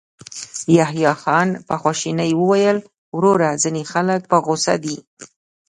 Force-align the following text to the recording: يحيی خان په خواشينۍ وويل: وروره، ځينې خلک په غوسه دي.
يحيی 0.77 1.11
خان 1.21 1.49
په 1.67 1.75
خواشينۍ 1.81 2.31
وويل: 2.41 2.77
وروره، 3.17 3.49
ځينې 3.61 3.83
خلک 3.91 4.21
په 4.31 4.37
غوسه 4.45 4.73
دي. 4.83 4.97